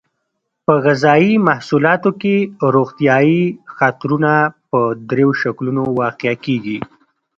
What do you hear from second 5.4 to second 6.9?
شکلونو واقع کیږي.